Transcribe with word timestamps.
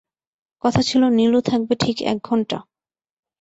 কথা 0.63 0.81
ছিল 0.81 1.01
নীলু 1.09 1.39
থাকবে 1.41 1.73
ঠিক 1.75 1.97
এক 2.03 2.17
ঘন্টা। 2.23 2.57